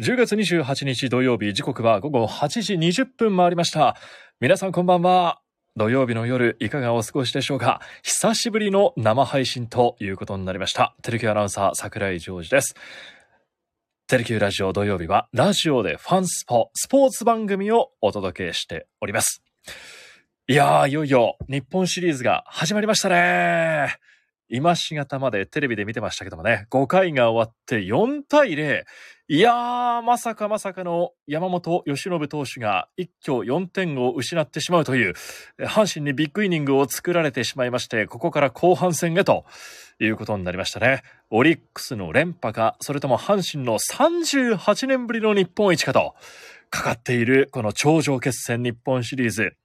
[0.00, 3.96] 10月28日土曜日時刻は午後8時20分回りました。
[4.38, 5.40] 皆さんこんばんは。
[5.74, 7.80] 土曜日の夜いかがお過ごしでしょうか？
[8.04, 10.94] 久しぶりの生配信ということになりました。
[11.02, 12.76] テレキュアナウンサー桜井ジョージです。
[14.06, 19.42] テレキューラジオ土曜日はラジオでファンスポ、スポーツ番組をお届けしております。
[20.46, 23.96] いやー、いよいよ日本シリーズが始まりましたね
[24.48, 28.84] 今しがたまでテレビで見てましたけどもね、5回が終わって4対0。
[29.30, 35.12] いやー、まさかまさかの山本由伸投手が一挙4点を失ってしまうという、
[35.58, 39.44] 阪神にビッグイニングを作られてしまいまして、ここから後半戦へと
[40.00, 41.02] いうことになりましたね。
[41.28, 46.14] オリックスの連覇か、それとも阪神の38年ぶりの日本一かと、
[46.70, 49.56] かかっているこの頂上決戦日本シリーズ。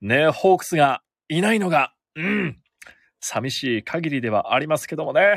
[0.00, 2.58] ねホークスがいないのが、うん、
[3.20, 5.36] 寂しい限りではありますけどもね。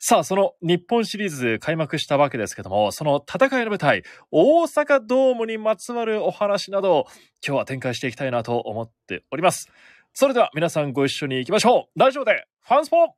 [0.00, 7.06] さあ、その日本シリーズ開幕したわけですけども、その戦いの舞台、大阪ドームにまつわるお話など、
[7.44, 9.68] 今日は展開していきたいなと思っております。
[10.14, 11.98] それでは皆さんご一緒に行きましょう。
[11.98, 13.16] ラジオでファンスポ暑い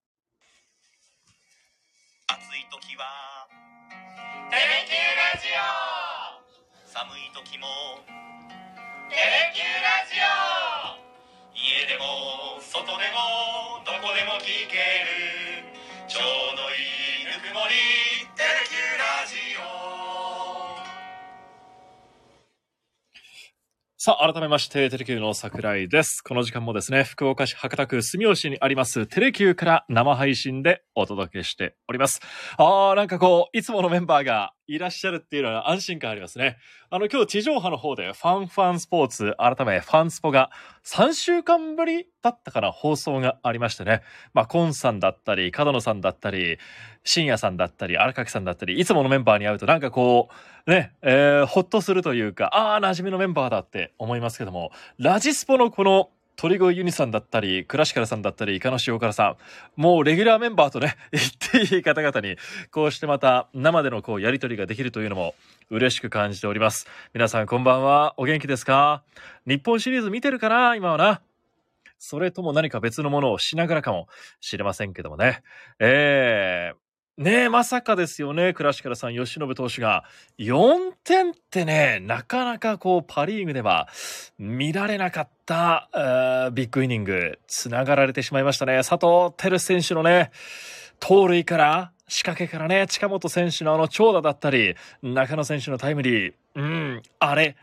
[2.70, 3.48] 時は
[4.50, 7.66] 「テレキューラジオ」寒い時も
[13.00, 14.99] 「でもどこでも聞け
[24.02, 26.22] さあ、改めまして、テレキューの桜井です。
[26.24, 32.22] この時間もですね、福岡市博多区住吉にあります、テレキューから生配信でお届けしております。
[32.56, 36.56] あー、なんかこう、いつものメンバーがいらっしゃるっていうのは安心感ありますね。
[36.88, 40.50] あの、今日地上波の方で、ファンファンスポーツ、改め、ファンスポが
[40.86, 44.00] 3週間ぶりだったかな、放送がありましてね。
[44.32, 46.56] まあ、コンさんだったり、角野さんだったり、
[47.04, 50.28] 深夜さんだったり、荒垣さんだったり、いつものメンバーに会うとなんかこ
[50.66, 59.36] う、ね、えー、ほっとするというか、ああ、馴染みのメンバーだって思いますけども、ラジスポのこの、鳥越ユニさんだったり、クラシカルさんだったり、イカの塩辛さん、
[59.76, 62.36] もうレギュラーメンバーとね、 言っていい方々に、
[62.70, 65.34] こうしてまた生でのこうやりとりができるというのも
[65.68, 66.86] 嬉しく感じております。
[67.12, 68.14] 皆さんこんばんは。
[68.16, 69.02] お元気ですか？
[69.46, 70.74] 日本シリーズ見てるかな？
[70.76, 71.20] 今はな。
[71.98, 74.08] それとも何か別のものをしながらかも
[74.40, 75.42] しれませんけどもね。
[75.78, 76.76] えー、
[77.20, 80.04] ねえ、まさかですよね、クラシカルさん、吉信投手が。
[80.38, 83.90] 4点ってね、なかなかこう、パリーグでは
[84.38, 88.78] 見られなかった、えービッグイニング、つながられてしまいましたね。
[88.78, 90.30] 佐藤輝選手のね、
[90.98, 97.54] 盗塁から、仕掛けからね、近本選手のあの長打だったり、中野選手のタイムリー、うん、あれ、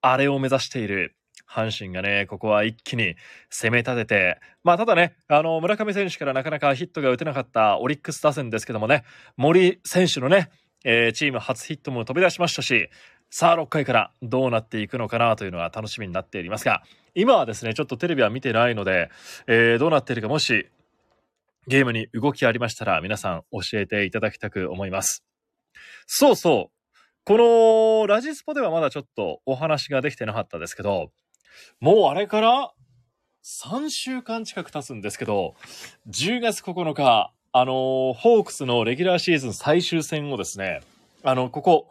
[0.00, 1.14] あれを目指している
[1.50, 3.16] 阪神がね、ここは一気に
[3.50, 9.04] 攻め立てて、まあただね、あの、村上選手からなかなかヒットが打てなかったオリックス打線ですけどもね、
[9.36, 10.50] 森選手のね、
[10.84, 12.90] えーチーム初ヒットも飛び出しましたし、
[13.30, 16.82] さあ6回からどうなっていくのかなというのは楽しみになっていますが、
[17.14, 19.10] 今はですね、ちょっとテレビは見てないので、
[19.46, 20.68] えーどうなっているかもし、
[21.66, 25.24] ゲームに動きありましたら皆さん教えていただきたく思います。
[26.06, 26.78] そうそう。
[27.24, 31.10] このラジスポではまだちょっとお話ができてなかったですけど、
[31.80, 32.72] もうあれから
[33.44, 35.54] 3週間近く経つんですけど、
[36.08, 40.82] 10月9日、あの、ホークスのレギュラーシーズン最終戦をですね、
[41.22, 41.88] あの、ここ、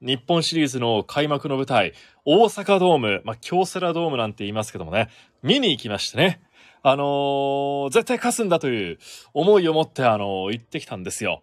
[0.00, 1.92] 日本シリーズの開幕の舞台、
[2.24, 5.10] 大阪ドーム、まあ、京セラドームなんて言いますけどもね、
[5.42, 6.40] 見に行きましてね、
[6.82, 8.98] あのー絶対勝つんだという
[9.34, 11.42] 思いを持って、あのー行ってきたんですよ。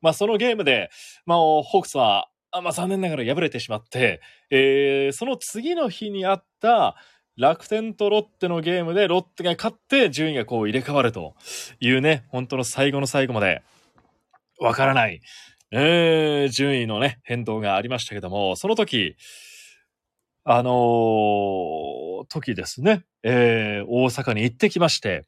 [0.00, 0.90] まあ、そのゲームで、
[1.26, 6.96] まあ、ホークスは、あまあ、残念ながら敗れてしまって、えーその次の日にあった
[7.36, 11.34] 楽天とロッテのゲームでロッテが勝って順位がこう入れ替わると
[11.80, 13.62] いうね、本当の最後の最後まで
[14.60, 15.20] わからない、
[15.70, 19.16] えー順位のね、変動がありましたけども、その時、
[20.44, 25.24] あのー時ですね、えー大阪に行ってきまして、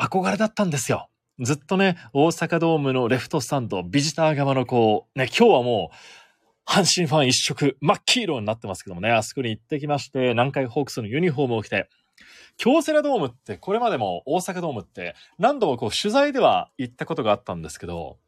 [0.00, 1.09] 憧れだったんですよ。
[1.40, 11.88] ずっとね、大阪ドームのレフトスタンド、ビジター側のこう、ね、今日はもう、阪神ファン一色、真っ黄色になってますけどもね、あそこに行ってきまして、南海ホークスのユニフォームを着て、
[12.58, 18.18] 京セラドームって、これまでも大阪ドームって、何度もこう取材では行ったことがあったんですけど、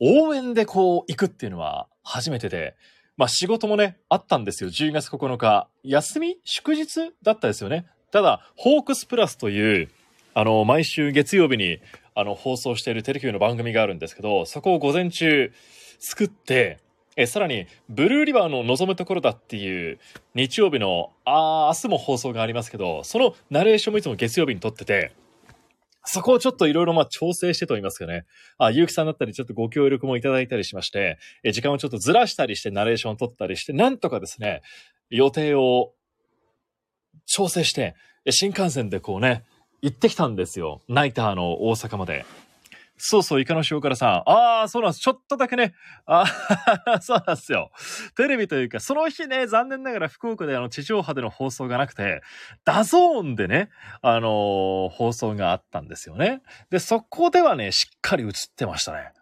[0.00, 2.74] 応援でこう行くっていうのは初めてで、
[3.16, 4.70] まあ仕事もね、あったんですよ。
[4.70, 5.68] 10月9日。
[5.84, 6.36] 休み？
[6.44, 7.12] 祝日？
[7.22, 7.86] だったですよね。
[8.10, 9.88] ただ、ホークスプラスという、
[10.34, 11.78] あの、毎週月曜日に、
[12.14, 15.52] あの、放送しているテレビの番組があるんですけど、そこを午前中
[15.98, 16.78] 作って、
[17.16, 19.98] え、さらに、ブルーリバーの望むところだっていう、
[20.34, 25.12] 日曜日の、あー明日も放送がありますけど、そのナレーションもいつも月曜日に撮ってて、
[26.04, 28.26] そこをちょっといろいろまあ調整してと言いますかね。
[28.58, 34.62] あ、ゆうきさんだったりちょっとご協力もいただいたりしまして、え時間をちょっとずらしたりしてナレーションを取ったりして、なんとかですね、
[35.08, 35.92] 予定を
[37.26, 37.94] 調整して、
[38.30, 39.44] 新幹線でこうね、
[39.84, 40.80] 行ってきたんですよ。
[40.88, 42.24] ナイターの大阪まで。
[42.96, 44.30] そうそう、イカの塩辛さん。
[44.30, 45.00] ああ、そうなんです。
[45.00, 45.74] ちょっとだけね。
[46.06, 47.70] あー そうなんですよ。
[48.16, 52.22] テレビというか、その日ね、残念ながら福岡であの地上波での放送がなくて、
[52.64, 53.68] DAZN でね、
[54.00, 56.40] あのー放送があったんですよね。
[56.70, 59.12] で、そこではね、しっかり映ってましたね。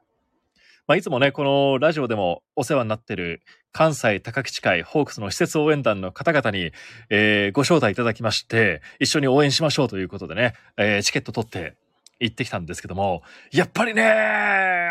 [0.87, 3.43] まあ、いつもね、このラジオでもお世話になってる
[3.73, 6.73] 関西高吉会ホークスの施設応援団の方々に、
[7.11, 11.77] えーご招待いただきまして、一緒に応援しましょうということでね、えーチケット取って
[12.21, 14.03] 行ってきたんですけども、やっぱりね、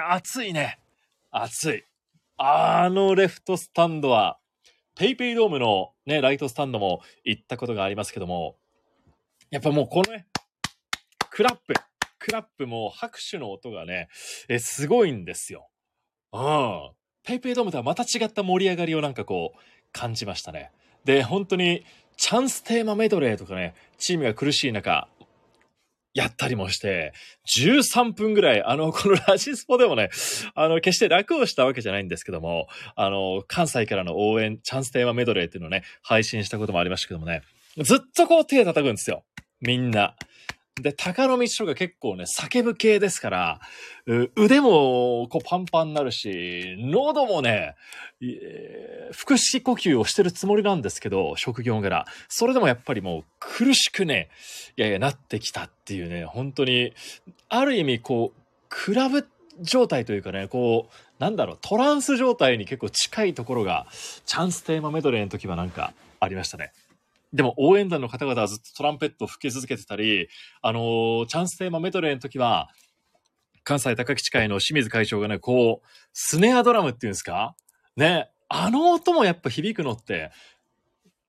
[0.10, 0.80] 暑いね。
[1.32, 1.84] 暑い。
[2.38, 4.40] あのレフトスタンドは、
[4.96, 8.58] ペイペイドームのね、ライトスタンドも行ったことがありますけども、
[9.52, 10.26] やっぱもうこのね、
[11.30, 11.74] クラップ、
[12.20, 14.10] クラップも拍手の音がね、
[14.50, 15.70] えすごいんですよ。
[16.34, 16.92] うん。
[17.32, 19.60] ペイペイドームとはまた違った盛り上がりをなんかこう、
[19.94, 20.72] 感じましたね。
[21.06, 21.86] で、本当に、
[22.18, 25.08] チャンステーマメドレーとかね、チームが苦しい中、
[26.14, 27.14] やったりもして、
[27.58, 30.10] 13分ぐらい、あの、このラジスポでもね、
[30.56, 37.44] あの、決して楽をしたわけじゃないんですけども、あの、関西からの応援、チャンステーマメドレーっていうのをね、配信したこともありましたけどもね、
[37.78, 39.24] ずっとこう手叩くんですよ。
[39.62, 40.16] みんな。
[40.80, 43.62] で、高野道とか結構ね、叫ぶ系ですから、
[44.36, 47.76] 腕もこうパンパンになるし、喉もね、
[48.22, 52.06] えー腹式呼吸をしてるつもりなんですけど、職業柄。
[52.30, 54.30] それでもやっぱりもう苦しくね、
[54.78, 56.94] いやいやなってきたっていうね、本当に、
[57.50, 59.28] ある意味こう、クラブ
[59.60, 63.86] 状態というかね、こう、なんだろう、トランス状態に結構近いところが、
[64.26, 66.72] チャンステーマメドレーの時はなんかありましたね。
[67.34, 70.28] でも応援団の方々はずっとトランペットを吹き続けてたり、
[70.62, 72.70] あのーチャンステーマメドレーの時は、
[73.64, 77.56] 関西高吉会の清水会長がね、こう、スネアドラムっていうんですか？
[77.96, 80.32] ね、あの音もやっぱ響くのって、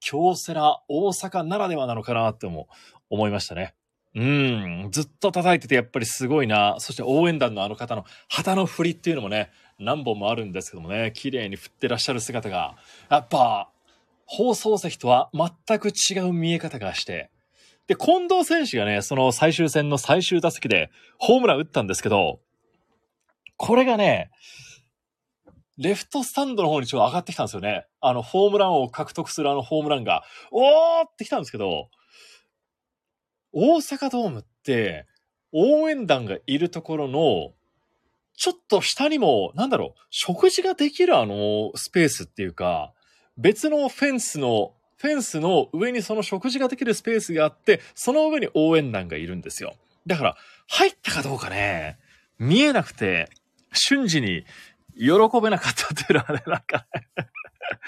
[0.00, 2.68] 京セラ大阪ならではなのかなっても
[3.10, 3.74] 思いましたね。
[4.14, 6.76] うん、ずっと叩いててやっぱりすごいな。
[6.80, 12.76] そして応援団のあの方の旗の振りっていうのもね、何本もあるんですけどもね、綺麗に振ってらっしゃる姿が、
[13.08, 13.70] やっぱ、
[14.34, 17.30] 放送席とは全く違う見え方がして、
[17.86, 22.40] で、近藤選手がね、その最終戦の最終打席でホームラン打ったんですけど、
[23.58, 24.30] これがね、
[25.76, 27.86] レフトスタンドの方にちょっと上がってきたんですよね。
[28.00, 31.90] あの、ホームランを獲得するあのホームランが、おーってきたんですけど、
[33.52, 35.06] 大阪ドームって、
[35.52, 37.52] 応援団がいるところの、
[38.34, 42.94] ちょっと下にも、なんだろう、食事ができるあの、スペースっていうか、
[43.38, 49.74] 別のフェンスの、フェンスの上にその食事ができるスペースがあって、その上に応援団がいるんですよ。
[50.06, 50.36] だから、
[50.68, 51.98] 入ったかどうかね、
[52.38, 53.28] 見えなくて、
[53.72, 54.44] 瞬時に
[54.96, 56.86] 喜べなかったっていうのはね、なんか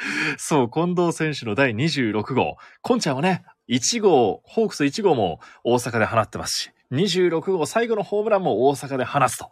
[0.38, 2.56] そう、近藤選手の第26号。
[2.82, 9.50] コンちゃんはね、1号、ホークス1号も大阪で放ってますし、26号最後のホームランも大阪で放つと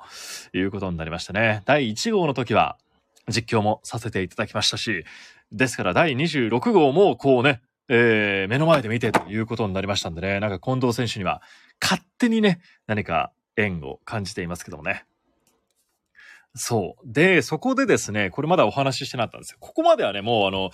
[0.57, 1.63] いうことになりましたね。
[1.65, 2.77] 第1号の時は
[3.29, 5.05] 実況もさせていただきましたし、
[5.51, 11.43] ですから第26号もこうね、えー目の前で見てということになりましたんでね、なんか近藤選手には
[11.81, 15.05] 勝手にね、何か縁を感じていますけどもね。
[16.55, 17.13] そう。
[17.13, 19.57] で、そこでですね、これまだお話ししてなかったんですよ。
[19.61, 20.71] ここまではね、もうあの、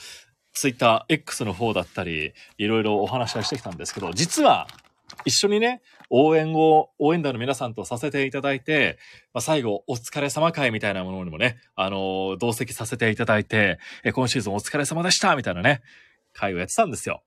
[0.53, 4.67] ツイッター X の方だったり、いろいろお話はしてきたんですけど、実は、
[5.25, 8.99] 一緒にね、応援を、応援団の皆さんとさせていただいて、
[9.35, 15.83] まあ、最後、お疲れ様会みたいなものにもね、あの同席させていただいて、え今シーズンお疲れ様でしたみたいなね、
[16.33, 17.23] 会をやってたんですよ。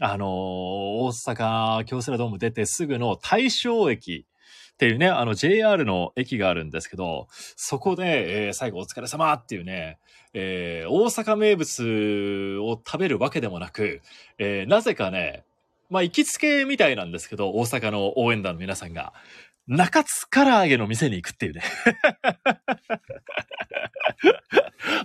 [0.00, 4.26] あの大阪京セラドーム出てすぐの大正駅
[4.74, 9.98] っていうね、あの JR の駅があるんですけど、そこで、えー最後お疲れ様っていうね、
[10.34, 14.02] えー大阪名物を食べるわけでもなく、
[14.38, 15.42] えーなぜかね、
[15.90, 19.12] まあ行きつけみたいなんですけど、大阪の応援団の皆さんが、
[19.66, 21.62] 中津唐揚げの店に行くっていうね。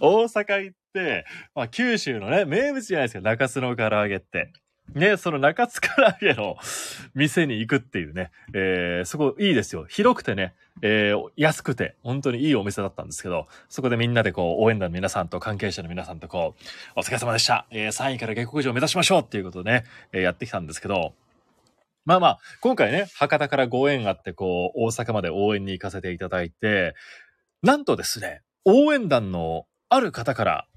[0.02, 1.26] 大阪行って、
[1.56, 4.52] まあ九州のね、名物じゃないですか、中津の唐揚げって。
[4.94, 6.56] ね、その中津唐揚げの
[7.16, 9.86] 店に行くっていうね、えーそこいいですよ。
[9.90, 16.56] 広くてね、えー安くて、本当にいいお店だったんですけど、そこでみんなでこう、応援団の皆さんと関係者の皆さんとこ
[16.96, 17.66] う、お疲れ様でした。
[17.72, 21.14] えー3位から下克上を目指しましょうっていうことでね、えーやってきたんですけど、
[22.06, 26.96] まあまあ、今回ね、博多からご縁あって、こう、大阪まで応援に行かせていただいて、
[27.62, 30.68] なんとですね、応援団のある方から、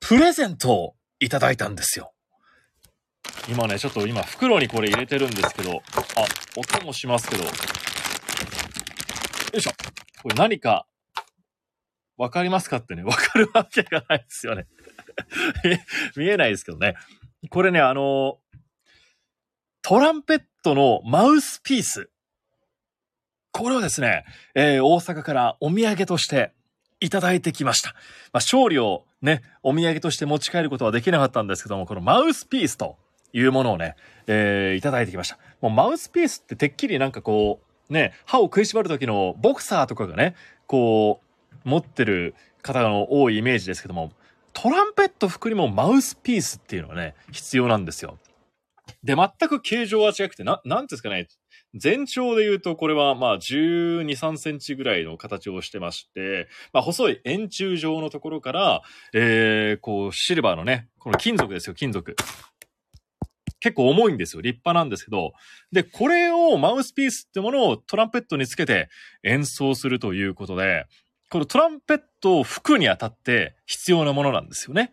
[0.00, 2.11] プレゼントをいただいたんですよ。
[3.48, 5.82] 今ね、ちょっと今袋にこれ入れてるんですけど、
[6.16, 6.24] あ、
[6.56, 7.50] 音もしますけど、よ
[9.54, 9.72] いしょ。
[10.22, 10.86] これ何か、
[12.16, 14.66] わかりますかってね、 わかるわけがないですよね。
[16.16, 16.94] 見えないですけどね。
[17.50, 18.38] これね、あの、
[19.82, 22.10] トランペットのマウスピース。
[23.50, 24.24] これをですね、
[24.54, 26.52] えー、大阪からお土産として
[27.00, 27.90] いただいてきました。
[27.90, 27.98] まあ、
[28.34, 32.96] 勝利をね、お土産として持ち帰ることはできなかったんですけども、このマウスピースと
[33.32, 33.96] いうものをね、
[34.26, 35.38] えー、いただいてきました。
[35.60, 40.34] もうマウスピースっててっきりなんかこう、ね、歯を食いしばる時のボクサーとかがね、
[40.66, 41.20] こ
[41.64, 44.12] う、持ってる方の多いイメージですけども、
[44.52, 48.18] トランペット服にもマウスピースっていうのがね、必要なんですよ。
[49.02, 51.28] で、全く形状は違くて、な、なんですかね、
[51.74, 58.82] 全長で言うと、これはまあ12、3センチぐらいの形をしてまして、まあ細い円柱状のところから、
[59.14, 62.14] えー、こうシルバーのね、この金属ですよ、金属。
[63.62, 64.42] 結構重いんですよ。
[64.42, 65.34] 立派なんですけど。
[65.70, 68.88] で、これをマウスピースってものをトランペットにつけて
[69.22, 70.86] 演奏するということで、
[71.30, 74.92] このトランペットを吹くにあたって必要なものなんですよね。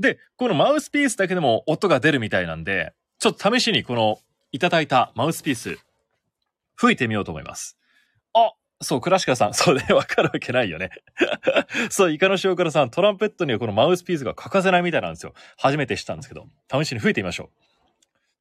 [0.00, 4.18] で、このマウスピースだけでも音が出るみたいなんで、ちょっと試しにこの
[4.52, 5.78] いただいたマウスピース、
[6.76, 7.76] 吹いてみようと思います。
[8.32, 9.54] あ、そう、クラシカさん。
[9.54, 10.90] そうね、わかるわけないよね。
[11.90, 15.34] そう、イカの塩辛さん、トランペットにはこのマウスピースが欠かせないみたいなんですよ。
[15.58, 17.71] 初めて知ったんですけど、試しに吹いてみましょう。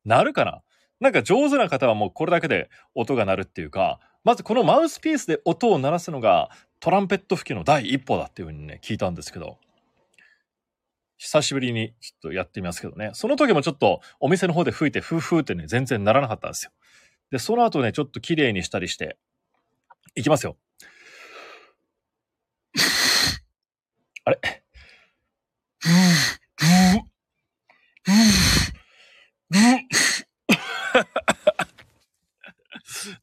[0.05, 0.61] なるかな？
[0.99, 9.57] なんか上手な方はもうこれだけで音が鳴るっていうか、まずこのマウスピースで音を鳴らすのがトランペット吹きの第一歩だっていうふうにね、聞いたんですけど、
[11.17, 13.11] 久しぶりにちょっとやってみますけどね。
[13.13, 16.71] その時もちょっとお店の方で吹いてフーフーってね、全然ならなかったんですよ。
[17.31, 19.17] で、その後ね、ちょっと綺麗にしたりして、
[20.15, 20.57] いきますよ。
[24.25, 24.39] あれ？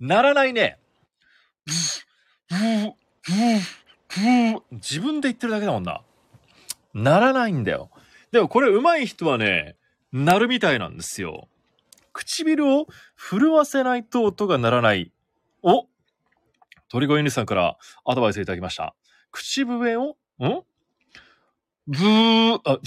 [0.00, 0.78] ならないね。
[4.72, 5.82] 自分で言ってるだけだもん。
[5.82, 6.02] な。
[6.94, 7.64] ならないん。
[7.64, 7.90] だよ。
[8.32, 9.76] でもこれ上手い人はね、
[10.12, 10.96] なるみたいなん。
[10.96, 11.48] ですよ。
[12.12, 12.86] 唇を
[13.16, 15.12] 震わせないと音が鳴らない。
[15.62, 15.86] お
[16.88, 17.46] 鳥越ユニさん。
[17.46, 18.94] からアドバイスいただきました。
[19.30, 20.64] 口笛を、ん。
[21.86, 22.78] ブー、あ、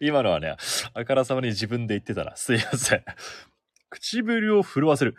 [0.00, 0.56] 今のはね、
[0.94, 3.04] あからさまに自分で言ってたら、すいません。
[3.92, 5.14] 唇を震わせる。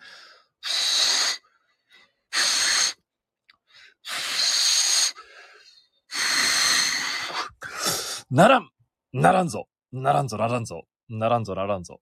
[8.32, 8.70] ならん
[9.14, 12.02] ならんぞならんぞならんぞならんぞならんぞ。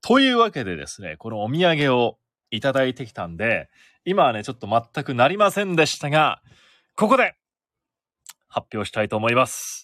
[0.00, 2.18] というわけでですね、このお土産を
[2.50, 3.68] いただいてきたんで、
[4.04, 6.42] 今はね、ちょっと全くなりませんでしたが、
[6.94, 7.34] ここで
[8.48, 9.83] 発表したいと思います。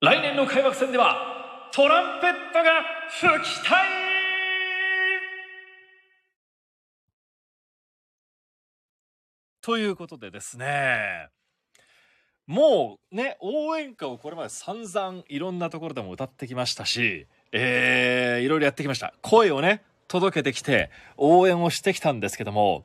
[0.00, 3.88] 来年の開幕戦ではトランペットが吹きたい
[9.60, 11.28] ということでですね、
[12.46, 19.12] もうね、応援歌をこれまで散々いろんなところでも歌ってきましたし、えー、いろいろやってきました。
[19.20, 22.84] 声をね、届けてきて応援をしてきたんですけども、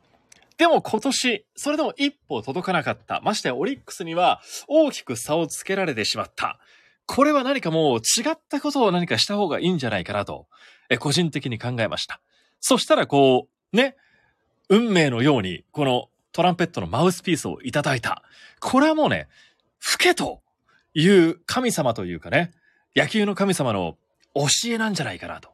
[0.58, 3.22] でも今年、それでも一歩届かなかった。
[3.22, 6.58] ましてオリックスには大きく差をつけられてしまった。
[7.06, 10.48] これは何かもう違ったことを何かした方がいいんじゃないかなと、
[10.90, 12.22] え個人的に考えました。
[12.60, 13.96] そしたらこう、ね、
[14.70, 18.24] 運命のように、このトランペットのマウスピースをいただいた。
[18.60, 19.28] これはもうね、
[19.80, 20.42] 吹けと
[20.94, 22.52] いう神様というかね、
[22.96, 23.98] 野球の神様の
[24.34, 25.50] 教えなんじゃないかなと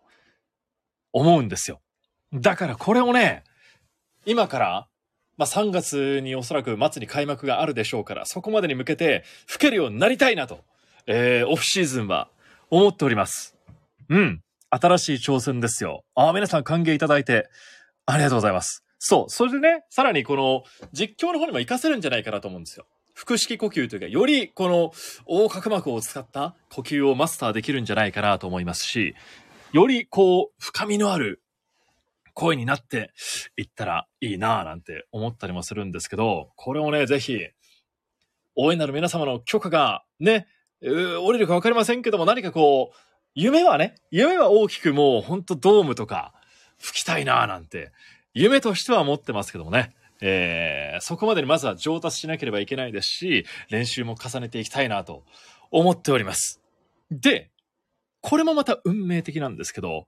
[1.11, 1.81] 思うんですよ。
[2.33, 3.43] だからこれをね、
[4.25, 4.87] 今から、
[5.37, 10.63] まあ、3月におそらく末に開幕があるでしょうから、そこまでに向けて吹けるようになりたいなと、
[11.11, 12.29] えー、オフシーズンは
[12.69, 13.57] 思っております。
[14.09, 14.43] うん。
[14.69, 16.03] 新しい挑戦ですよ。
[16.13, 17.49] ああ、皆さん歓迎いただいて
[18.05, 18.85] ありがとうございます。
[18.99, 19.29] そう。
[19.31, 20.61] それでね、さらにこの
[20.93, 22.85] 実況の方にも活かせるんじゃないかなと思うんですよ。
[23.15, 24.91] 腹式呼吸というか、よりこの
[25.27, 29.15] 横隔膜を使った呼吸をマスターできるんじゃないかなと思いますし、
[29.71, 31.41] よりこう、深みのある
[32.35, 33.13] 声になって
[33.57, 37.39] いったらいいなぁなんて思ったりもするんですけど、これをね、ぜひ、
[38.55, 40.45] 応援なる皆様の許可がね、
[40.81, 42.97] 降りるかわかりませんけども、何かこう、
[43.35, 46.33] 夢はね、夢は大きくもうほんとドームとか
[46.77, 47.91] 吹きたいなぁなんて
[48.33, 49.93] 夢としては持ってますけどもね。
[50.21, 55.23] えー、そこまでにまずは上達しなければいけないですし、練習も重ねていきたいなと
[55.71, 56.61] 思っております。
[57.09, 57.51] で、
[58.21, 60.07] これもまた運命的なんですけど、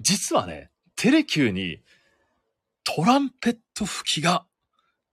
[0.00, 1.82] 実はね、テレキューに
[2.84, 4.46] トランペット吹きが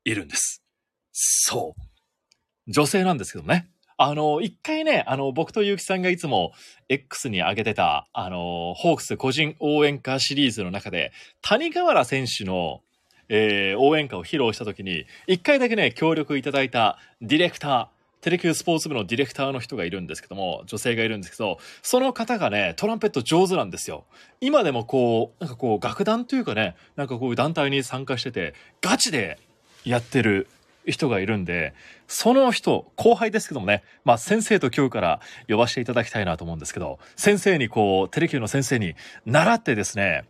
[0.05, 0.63] いるんです。
[1.11, 2.71] そう。
[2.71, 3.69] 女性なんですけどね。
[3.99, 6.53] あの、一回ね、あの、僕と結城さんがいつも
[6.87, 11.11] X に上げてた、あの、ホークス個人応援歌シリーズの中で、
[11.41, 12.81] 谷川原選手の、
[13.29, 17.87] えー応援歌を披露した時に、一回だけね、協力いただいたディレクター、
[18.21, 24.05] テレキュースポーツ部のディレクターの人がいるんですけども、女性がいるんですけど、その方がね、トランペット上手なんですよ。
[24.41, 29.39] 今でもこう、なんかこう、楽団というかね、なんかこういう団体に参加してて、ガチで
[29.85, 30.47] やってる
[30.87, 31.73] 人がいるんで、
[32.07, 40.25] その人、後輩ですけどもね、まあ先生と今日から呼ばせていただきたいなと思うんですけど、先生にこう、テレキューの先生に習ってですね、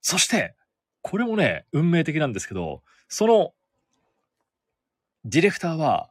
[0.00, 0.54] そして、
[1.02, 3.52] これもね、運命的なんですけど、その、
[5.24, 6.08] ディレクターは、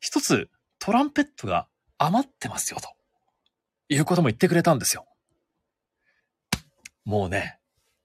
[0.00, 1.66] 一つトランペットが
[1.98, 2.88] 余ってますよ、と
[3.88, 5.06] いうことも言ってくれたんですよ。
[7.04, 7.58] もうね、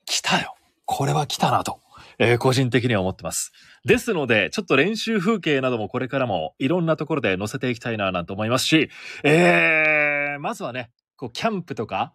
[0.05, 0.55] 来たよ。
[0.86, 1.81] これは来たなと、
[2.19, 3.51] えー個人的には思ってます。
[3.85, 8.89] ですので、ちょっと練習風景などもこれからもいろんなところで載せていきたいななんて思いますし、
[9.23, 12.13] えー、まずはね、こう、キャンプとか、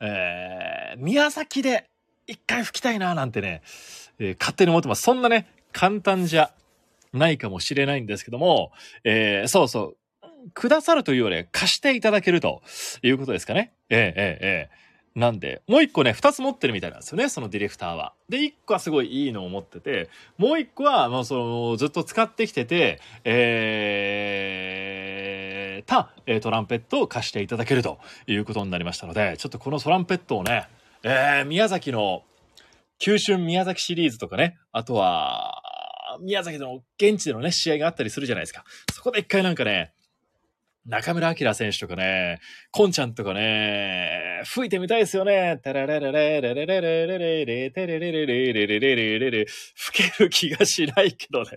[0.00, 1.88] えー、宮崎で
[2.26, 3.62] 一回吹きたいななんてね、
[4.18, 5.02] えー勝手に思ってます。
[5.02, 6.52] そんなね、簡単じゃ
[7.12, 8.72] ないかもしれないんですけども、
[9.04, 9.96] えーそうそう、
[10.52, 12.62] くださるというより貸していただけると
[13.02, 13.72] いうことですかね。
[13.88, 14.85] ええええええ
[15.16, 18.12] なんで、もう一個ね、二つ持ってるみたいなんですよね、そのディレクターは。
[18.28, 30.68] で、一個はすごいいいのを持ってて、もう一個は、もうその、ずっと使ってきてて、えー、た、えトランペットを貸していただけるということになりましたので、ちょっとこのトランペットをね、
[31.02, 32.22] えー、宮崎の、
[32.98, 35.62] 九春宮崎シリーズとかね、あとは、
[36.20, 38.64] 宮崎の現地でのね、試合があったりするじゃないですか。
[38.92, 39.94] そこで一回なんかね、
[40.86, 42.38] 中村明選手とかね、
[42.70, 45.60] コンちゃんとかね、吹いてみたいですよね。
[45.62, 51.48] タラララレレレレレレレレテレレレレレレレレレレ吹ける気がしないけどね。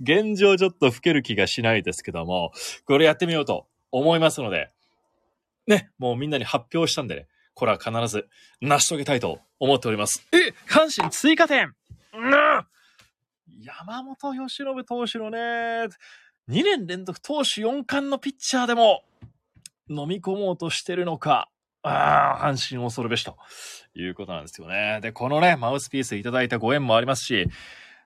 [0.00, 2.52] 現状ちょっと吹ける気がしないですけども、
[2.86, 4.70] これやってみようと思いますので、
[5.66, 8.28] ね、もうみんなに発表したんでね、これは必ず
[8.62, 10.26] 成し遂げたいと思っております。
[10.32, 11.74] え阪神追加点
[12.14, 12.66] うん
[13.60, 15.88] 山本由伸投手のね、
[16.52, 19.04] 2年連続投手4冠のピッチャーでも
[19.88, 21.48] 飲み込もうとしてるのか、
[21.82, 23.38] ああ、阪神恐るべしと
[23.94, 24.98] いうことなんですよね。
[25.00, 27.48] で、このね、マウスピースいただいたご縁もありますし、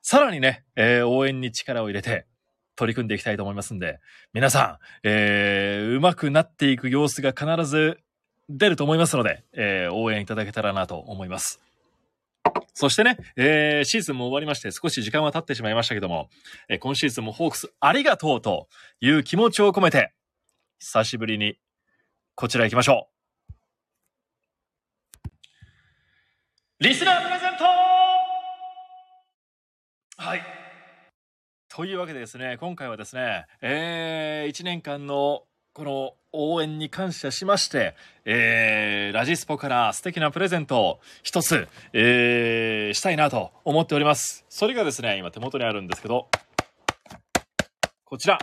[0.01, 2.25] さらにね、えー応援に力を入れて
[2.77, 3.99] 取り組んでいきたいと思いますんで、
[4.33, 7.99] 皆さん、えー、上手くなっていく様子が必ず
[8.49, 11.66] 出ると思いますので、えー応援いただけたらなと思います。
[12.79, 16.29] そしてね、えーシーズンも終わりまして少し時間は経ってしまいましたけども、
[16.69, 18.69] えー今シーズンもホークスありがとうと
[19.01, 20.13] いう気持ちを込めて、
[20.79, 21.59] 久しぶりに
[22.35, 23.09] こちら行きましょ
[25.19, 25.25] う。
[26.81, 27.65] リスナープレゼント
[30.19, 30.43] はい。
[31.69, 37.95] というわけでですね、今回はですね、え1年間のこの応援に感謝しまして、
[38.25, 44.45] えーラジスポから素敵なプレゼントを一つ、えーしたいなと思っております。
[44.49, 46.29] それがですね、今手元にあるんですけど、
[48.05, 48.39] こちら。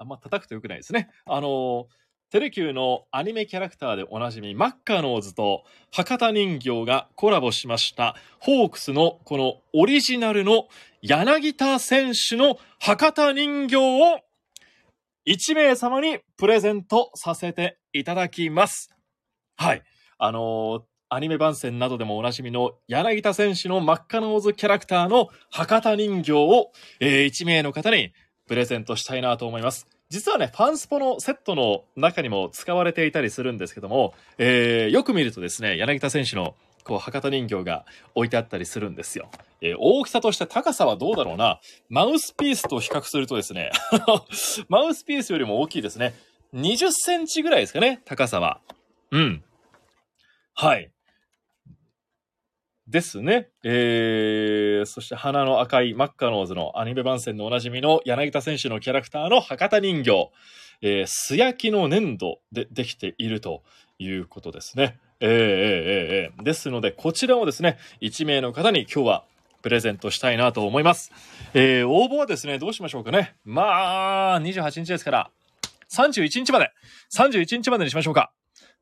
[0.00, 1.10] あんま叩くと良くないですね。
[1.26, 1.84] あのー
[2.30, 10.68] テレキューのアニメキャラクターでおなじみ、マッカーノーズと博多人形がコラボしました、ホークスのこのオリジナルの
[11.00, 14.20] 柳田選手の博多人形を
[15.28, 18.88] 1名様にプレゼントさせていただきます。
[19.56, 19.82] はい。
[20.16, 28.12] あのーアニメ番宣などでもおなじみの柳田選手のマッカノーズキャラクターの博多人形を、えー1名の方に
[28.46, 29.86] プレゼントしたいなと思います。
[30.10, 36.54] 実はね、ファンスポのセットの中にも使われていたりするんですけども、えーよく見るとですね、柳田選手の
[36.88, 39.28] こう博多人形が置いてあったりするんですよ。
[39.60, 41.60] えー大きさとして高さはどうだろうな。
[41.90, 43.70] マウスピースと比較するとですね、
[44.68, 46.14] マウスピースよりも大きいですね。
[46.54, 48.60] 20センチぐらいですかね、高さは。
[49.10, 49.44] うん。
[50.54, 50.90] はい。
[52.86, 53.50] ですね。
[53.64, 60.30] えー、そして鼻の赤いマッカノーズのアニメ番宣のおなじみの柳田選手のキャラクターの博多人形、
[60.80, 63.62] えー、素焼きの粘土でできていると
[63.98, 64.98] いうことですね。
[65.20, 69.24] えー、えー、え、えーですので、こちらをですね、1名の方に今日は
[69.62, 71.12] プレゼントしたいなと思います。
[71.54, 73.34] えー、応募はですね、どうしましょうかね。
[73.44, 75.30] まあ、28日ですから、
[75.90, 76.70] 31日まで、
[77.12, 78.32] 31日までにしましょうか。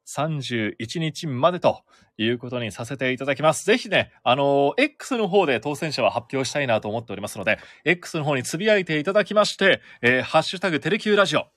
[0.07, 1.83] 31日までと
[2.17, 3.65] いうことにさせていただきます。
[3.67, 11.56] ぜひね、あの X の方で当選者は発表したいなと思っておりますので、X の方につぶやいていただきまして、えーハッシュタグテレキューラジオ。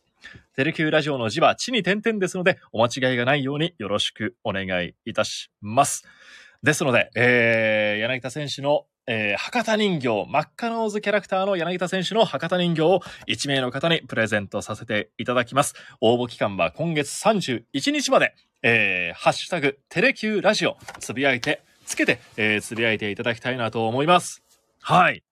[0.56, 6.06] テレキューラジオの字は地に点々ですので、お間違いがないようによろしくお願いいたします。
[6.64, 15.74] ですので、えー柳田選手の、えー博多人形、マッカノーズキャラクターの柳田選手の博多人形を1名の方にプレゼントさせていただきます。
[16.02, 24.44] 応募期間は今月31日まで、えーハッシュタグ、テレキューラジオ、つぶやいて、つけて、えーつぶやいていただきたいなと思います。
[24.82, 25.24] はい。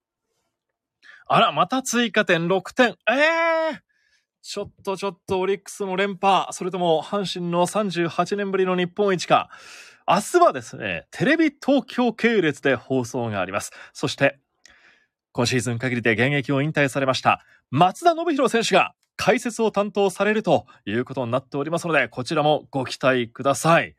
[1.27, 2.95] あら、また追加点6点。
[3.09, 3.86] えー
[4.47, 9.49] ちょっとちょっとオリックスの連覇、それとも阪神の38年ぶりの日本一か。
[10.07, 13.71] 明日はですね、テレビ東京系列で放送があります。
[13.91, 14.39] そして、
[15.33, 23.97] 今シーズン限りで現役を引退されました、松田信弘選手が解説を担当されるということになっておりますので、こちらもご期待ください。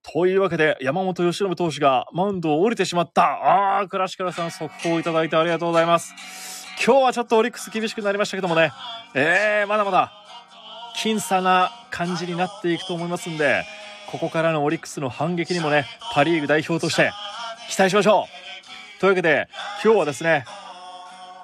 [0.00, 3.78] というわけで、山本由伸投手がマウンドを降りてしまった。
[3.80, 6.55] あー、倉敷さん速報いただいてありがとうございます。
[6.84, 8.72] 今日はちょっとオリックス厳しくなりましたけどもね、
[9.14, 10.12] えー、まだまだ、
[10.96, 13.64] 僅差な感じになっていくと思いますんで、
[14.10, 17.12] ここからのオリックスの反撃にもね、パリーグ代表として
[17.68, 18.26] 期待しましょ
[18.98, 19.48] うというわけで、
[19.84, 20.44] 今日はですね、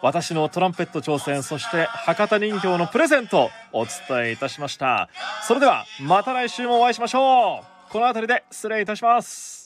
[0.02, 5.08] 私のトランペット挑戦、そして博多人形のプレゼントお伝えいたしました。
[5.46, 9.61] それでは、また来週もお会いしましょうこの辺りで失礼いたします。